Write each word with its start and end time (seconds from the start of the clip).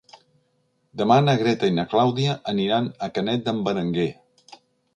Demà 1.01 1.17
na 1.25 1.35
Greta 1.41 1.69
i 1.71 1.75
na 1.75 1.85
Clàudia 1.93 2.39
aniran 2.55 2.89
a 3.09 3.13
Canet 3.19 3.47
d'en 3.49 3.63
Berenguer. 3.69 4.11